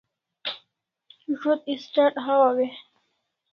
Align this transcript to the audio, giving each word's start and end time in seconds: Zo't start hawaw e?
Zo't 1.39 1.65
start 1.85 2.15
hawaw 2.25 2.57
e? 2.67 2.69